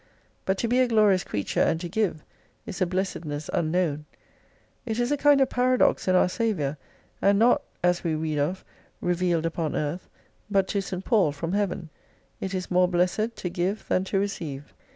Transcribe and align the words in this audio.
But 0.45 0.57
to 0.57 0.67
be 0.67 0.79
a 0.79 0.87
glorious 0.87 1.23
creature 1.23 1.61
and 1.61 1.79
to 1.79 1.87
give, 1.87 2.23
is 2.65 2.81
a 2.81 2.87
blessedness 2.87 3.51
unknown. 3.53 4.05
It 4.83 4.99
is 4.99 5.11
a 5.11 5.15
kind 5.15 5.39
of 5.39 5.51
paradox 5.51 6.07
in 6.07 6.15
our 6.15 6.27
Saviour, 6.27 6.79
and 7.21 7.37
not 7.37 7.61
(as 7.83 8.03
we 8.03 8.15
read 8.15 8.39
of) 8.39 8.65
revealed 8.99 9.45
upon 9.45 9.75
earth, 9.75 10.09
but 10.49 10.67
to 10.69 10.81
St. 10.81 11.05
Paul 11.05 11.31
from 11.31 11.51
Heaven, 11.53 11.91
It 12.39 12.55
is 12.55 12.71
more 12.71 12.87
blessed 12.87 13.35
to 13.35 13.49
give 13.51 13.87
than 13.89 14.03
to 14.05 14.17
receive. 14.17 14.73